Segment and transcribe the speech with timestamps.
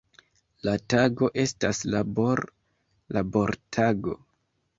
[0.67, 4.19] La tago estas labor-labortago.